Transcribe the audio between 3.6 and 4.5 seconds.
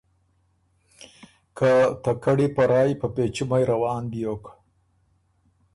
روان بیوک